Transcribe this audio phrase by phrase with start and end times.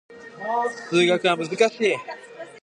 [0.89, 1.53] 数学は難し
[1.85, 1.93] い